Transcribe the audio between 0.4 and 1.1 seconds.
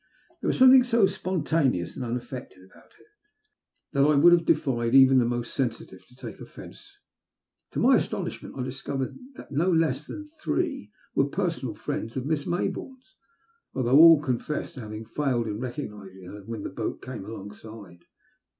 There was something so